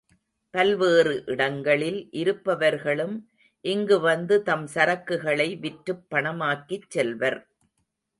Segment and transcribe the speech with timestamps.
[0.53, 3.13] பல்வேறு இடங்களில் இருப்பவர்களும்
[3.65, 7.39] இங்கு வந்து தம் சரக்குகளை விற்றுப் பணமாக்கிச் செல்வர்.